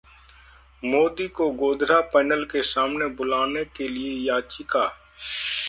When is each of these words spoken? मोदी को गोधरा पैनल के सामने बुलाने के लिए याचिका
मोदी 0.83 1.27
को 1.29 1.49
गोधरा 1.59 1.99
पैनल 2.13 2.43
के 2.51 2.63
सामने 2.63 3.07
बुलाने 3.15 3.63
के 3.77 3.87
लिए 3.87 4.17
याचिका 4.27 4.85